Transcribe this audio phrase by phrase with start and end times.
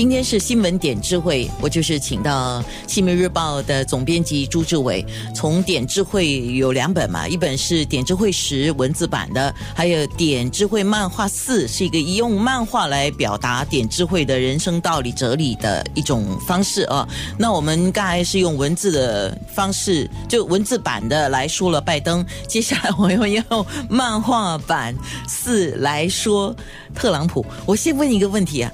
[0.00, 5.04] 今天是新闻点智慧，我就是请到《新民日报》的总编辑朱志伟。
[5.34, 17.06] 从点智慧有两本嘛，一本是点智慧十文字版的，还有点智慧漫画四，是一个用漫画来表达点智慧的人生道理哲理的一种方式啊。
[17.36, 24.96] 那我们刚才是用文字的方式，就文字版的来说了拜登，接下来我要用漫画版
[25.28, 26.56] 四来说
[26.94, 27.44] 特朗普。
[27.66, 28.72] 我先问一个问题啊。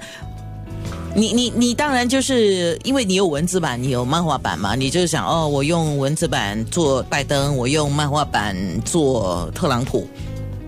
[1.16, 4.74] 你你你当然就是因为你有文字版，你有漫画版嘛？
[4.74, 10.06] 你就是想哦，我用文字版做拜登，我用漫画版做特朗普。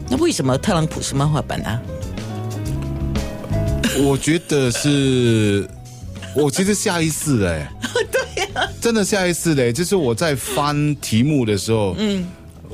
[0.09, 1.79] 那为什么特朗普是漫画版呢？
[4.03, 5.69] 我觉得是，
[6.34, 7.70] 我其实下意识哎，
[8.11, 12.27] 对呀，真的下意识嘞，就是我在翻题目的时候，嗯，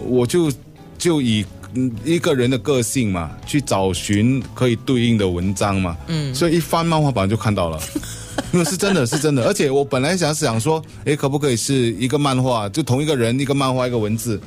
[0.06, 0.48] 我就
[0.96, 1.44] 就以。
[1.74, 7.80] 嗯，一个人的个性嘛，去找寻可以对应的文章嘛，嗯，所以一翻漫画版就看到了，
[8.52, 14.40] 因为是真的是真的，而且我本来想想说，哎，可不可以是一个漫画，就同一个人一个漫画一个文字，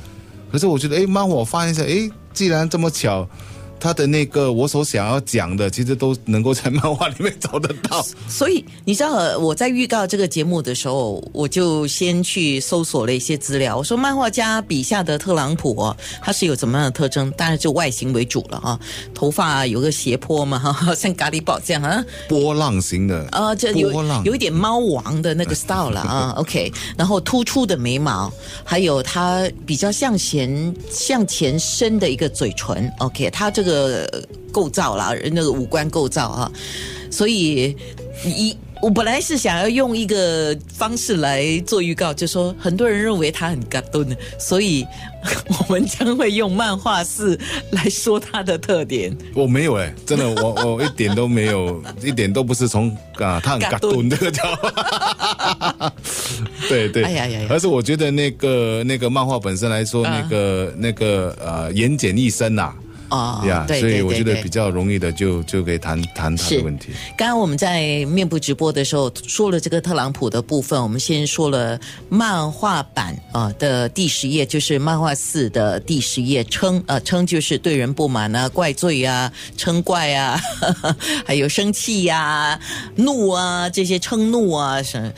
[0.50, 3.28] 可是我觉得，哎，漫画我翻一下，哎，既然这么巧。
[3.80, 8.04] 他的那个我所想要讲的，其实都能够在漫画里面找得到。
[8.28, 13.76] 所以你知道我在预告这个节目的时候，我就先去搜索了一些资料。
[13.76, 17.30] 我说漫画家笔下的特朗普，他是有怎么样的特征？
[17.32, 18.78] 当然就外形为主了啊，
[19.14, 23.92] 头发有个斜坡嘛，哈，像咖喱宝这样啊，波浪型的啊，这有
[24.24, 26.34] 有一点猫王的那个 style 了啊。
[26.38, 28.32] OK，然后突出的眉毛，
[28.64, 32.92] 还有他比较向前向前伸的一个嘴唇。
[32.98, 33.67] OK，他这个。
[33.68, 36.52] 个构造啦，那个五官构造啊，
[37.10, 37.76] 所以
[38.24, 44.06] 一我本来是想要用一个方式来做预告，就说很多人认为他很嘎顿，
[44.38, 44.86] 所以
[45.48, 47.36] 我们将会用漫画式
[47.72, 49.16] 来说他的特点。
[49.34, 54.42] 我没有哎，真的，我我一点都没有， 一点都不是从啊他很嘎顿这个叫，
[56.68, 62.72] 对对，哎呀呀，而是我觉得那个那个漫画本身来说，那个那个呃言简意深呐。
[63.10, 66.92] 哦，呀，所以我觉得比较容易的，就就可以谈谈他的问题。
[67.16, 80.38] 刚刚我们在面部直播的时候说了这个特朗普的部分，我们先说了漫画版啊的第十页，就是漫画四的第十页，称呃称就是对人不满啊、怪罪啊、 称怪啊，
[81.24, 82.58] 还有生气呀、
[82.96, 85.12] 怒啊这些称怒啊什么。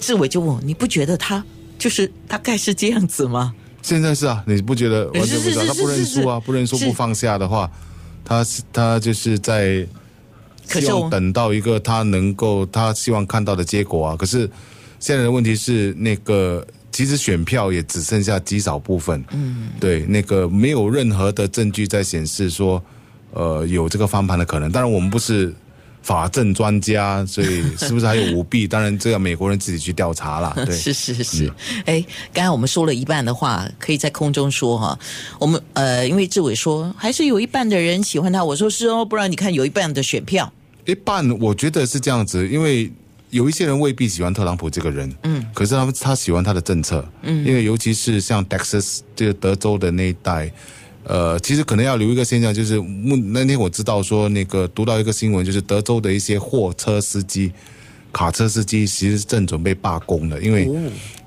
[0.00, 1.42] 志伟就问我，你不觉得他
[1.78, 3.54] 就是大概是这样子吗？
[3.82, 6.38] 现在是啊，你不觉得完全不知道他不认输啊？
[6.40, 7.70] 不认输不放下的话，
[8.24, 9.86] 他是他就是在
[10.66, 14.16] 希望等到一个他能够他希望看到的结果啊。
[14.16, 14.50] 可是
[15.00, 22.82] 现在的问题是，那个其实选票也只剩下极少部分，嗯，对，那个没有任何的证据在显示说，
[23.32, 24.70] 呃，有这个翻盘的可能。
[24.70, 25.54] 当然，我们不是。
[26.08, 28.66] 法政专家，所以是不是还有舞弊？
[28.66, 30.54] 当然，这个美国人自己去调查了。
[30.64, 31.52] 对，是是是。
[31.84, 32.02] 哎，
[32.32, 34.98] 刚才我们说了一半的话，可以在空中说哈。
[35.38, 40.50] 我们呃，因为志伟说还是有一半的人喜欢他，我说是哦，不然你看有一半的选票，
[40.86, 42.90] 一半我觉得是这样子，因为
[43.28, 50.50] 有一些人未必喜欢特朗普这个人，嗯，可是他们他喜欢他的政策，嗯，因为尤其是像 Texas 这个德州的那一带。
[51.04, 57.50] 呃，其实可能要留一个现象，就是那天我知道说，那个读到一个新闻，就是德州的一些货车司机、
[58.12, 60.68] 卡车司机，其实正准备罢工的，因为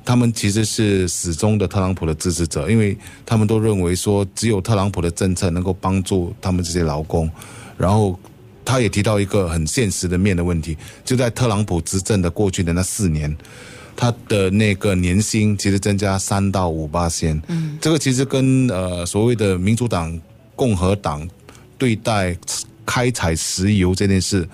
[0.05, 2.95] 他们其实是始终的特朗普的支持者，因为
[3.25, 7.29] 他们都认为说，只有特朗普的政策能够帮助他们这些劳工。
[7.77, 8.19] 然后
[8.63, 13.35] 他也提到一个很现实的面的问题，就在特朗普执政的过去的那四年。
[13.95, 20.19] 他的那个年薪其实增加三到五八千，嗯，这个其实跟呃所谓的民主党、
[20.55, 21.27] 共和党
[21.77, 22.35] 对待
[22.85, 24.47] 开采石油这件事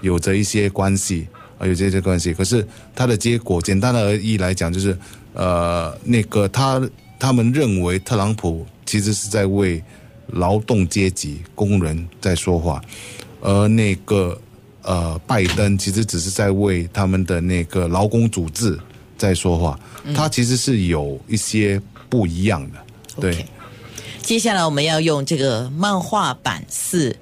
[0.00, 2.34] 有着一些关系啊，有这些关系。
[2.34, 4.96] 可是他的结果，简单的而已来讲，就是
[5.34, 6.80] 呃，那个他
[7.18, 9.82] 他们认为特朗普其实是在为
[10.28, 12.82] 劳动阶级工人在说话，
[13.40, 14.36] 而那个。
[14.82, 18.78] 呃，拜登其实只是在为他们的那个劳工组织
[19.18, 19.78] 在说话，
[20.14, 22.78] 他其实是有一些不一样的。
[23.20, 23.44] 对，
[24.22, 27.14] 接下来我们要用这个漫画版四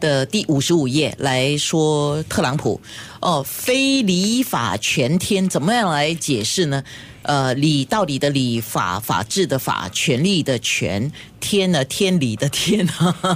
[0.00, 2.80] 的第五十五页来说特朗普。
[3.20, 6.84] 哦，非礼法全天，怎么样来解释呢？
[7.22, 11.10] 呃，理道理的理，法法治的法，权力的权，
[11.40, 11.82] 天呢？
[11.86, 12.86] 天理的天，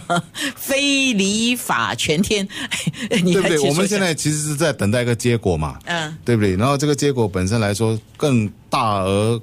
[0.54, 2.46] 非礼法全天，
[3.08, 3.58] 对不对？
[3.60, 6.54] 我们现在其实是在等待一个结果嘛，嗯，对不对？
[6.56, 9.40] 然后这个结果本身来说，更大而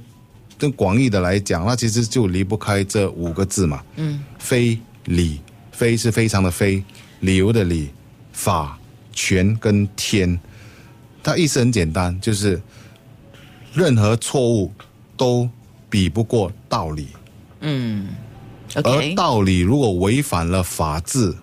[0.60, 3.82] 更广义的来讲，那其实就离不开这五个字嘛。
[3.96, 5.40] 嗯，非礼，
[5.72, 6.84] 非是非常的非，
[7.26, 7.90] 理由的理，
[8.32, 8.78] 法
[9.12, 10.40] 权跟天，
[11.24, 12.62] 它意思很简单，就是
[13.74, 14.72] 任何错误
[15.18, 15.50] 都
[15.90, 17.08] 比不过道理。
[17.62, 18.08] 嗯
[18.76, 21.34] 而道理如果违反了法治，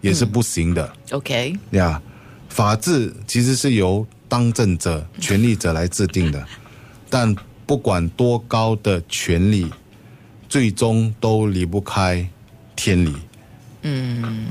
[0.00, 2.00] 也是不行的 OK，呀。
[2.48, 6.44] 法治其实是由当政者、权力者来制定的，
[7.10, 7.34] 但
[7.66, 9.70] 不管多高的权力，
[10.48, 12.26] 最终都离不开
[12.74, 13.14] 天理。
[13.82, 14.46] 嗯，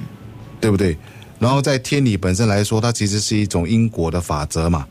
[0.59, 0.97] 对不对？
[1.39, 4.87] 然后在天理本身来说，它其实是一种因果的法则嘛，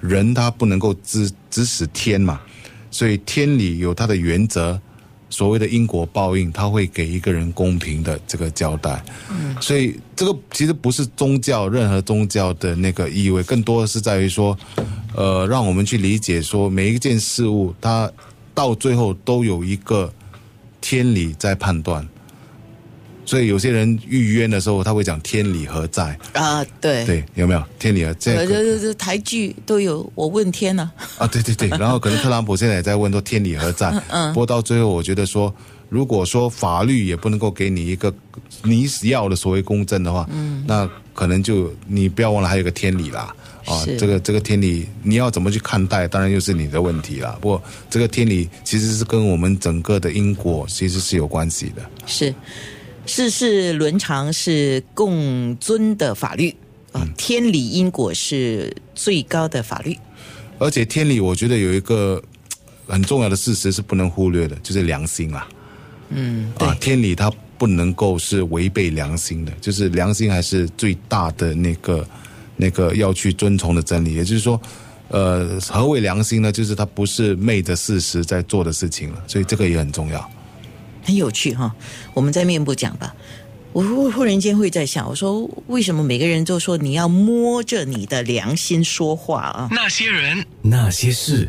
[0.00, 2.40] 人他不能够指指使天嘛，
[2.90, 4.80] 所以天理有它的原则。
[5.32, 9.00] 所谓的因果报应，它会给一个人公平的这个交代。
[9.60, 14.58] 所以这个其实不是宗教任何宗教的那个意味，更多的是在于说，
[15.14, 18.10] 呃，让我们去理解说每一件事物，它
[18.52, 20.12] 到最后都有一个
[20.80, 22.04] 天理在判断。
[23.30, 26.18] 所以有些人预约的时候，他会讲天理何在？
[26.32, 28.34] 啊，对，对，有没有天理何在？
[28.34, 33.88] 呃，这这台剧都有，我问天呢、 啊，对对对，然后可能特朗普现在也在问说天理何在？
[34.10, 35.54] 嗯，不过到最后，我觉得说，
[35.88, 38.12] 如果说法律也不能够给你一个
[38.64, 43.32] 你要的所谓公正的话，嗯，那可能就你不要忘了还有个天理啦。
[43.66, 47.38] 啊，这个这个天理你要怎么去看待，当然又是你的问题啦。
[47.40, 51.82] 不过这个天理其实是跟我们整个的因果其实是有关系的。
[52.06, 52.34] 是
[53.06, 56.54] 世事伦常是共尊的法律
[56.92, 59.96] 啊，天理因果是最高的法律。
[60.58, 62.22] 而且天理，我觉得有一个
[62.86, 65.48] 呃很重要的事实是不能忽略的，就是良心啦。
[66.10, 72.06] 嗯，对啊，天理它不能够是违背良心的，就是良心还是最大的那个
[72.56, 74.14] 那个要去遵从的真理。
[74.14, 74.60] 也就是说，
[75.08, 76.52] 呃，何为良心呢？
[76.52, 80.30] 就是它不是昧着事实在做的事情了，所以这个也很重要。
[81.02, 81.74] 很有趣哈。
[82.14, 83.14] 我们在面部讲吧。
[83.72, 89.68] 我忽忽然间会在想，我说为什么每个人都说你要摸着你的良心说话啊？
[89.70, 91.48] 那些人，那些事。